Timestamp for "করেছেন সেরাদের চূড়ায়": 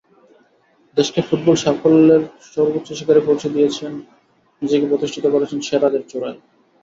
5.33-6.37